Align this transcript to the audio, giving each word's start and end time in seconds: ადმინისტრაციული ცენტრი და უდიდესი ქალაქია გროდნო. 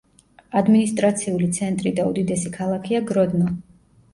ადმინისტრაციული 0.61 1.49
ცენტრი 1.57 1.93
და 2.01 2.07
უდიდესი 2.13 2.53
ქალაქია 2.59 3.03
გროდნო. 3.13 3.55